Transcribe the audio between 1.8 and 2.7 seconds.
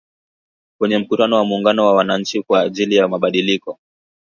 wa wananchi kwa